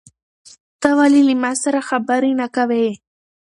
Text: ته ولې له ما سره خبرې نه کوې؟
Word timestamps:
ته 0.81 0.89
ولې 0.97 1.21
له 1.27 1.35
ما 1.41 1.51
سره 1.63 1.79
خبرې 1.89 2.31
نه 2.39 2.47
کوې؟ 2.55 2.87